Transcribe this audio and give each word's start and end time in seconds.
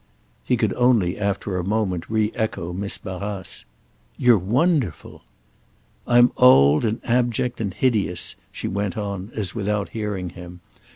He 0.43 0.57
could 0.57 0.73
only 0.73 1.19
after 1.19 1.57
a 1.59 1.63
moment 1.63 2.09
re 2.09 2.31
echo 2.33 2.73
Miss 2.73 2.97
Barrace. 2.97 3.65
"You're 4.17 4.35
wonderful!" 4.39 5.21
"I'm 6.07 6.31
old 6.37 6.83
and 6.85 6.99
abject 7.03 7.61
and 7.61 7.71
hideous"—she 7.71 8.67
went 8.67 8.97
on 8.97 9.29
as 9.35 9.53
without 9.53 9.89
hearing 9.89 10.31
him. 10.31 10.61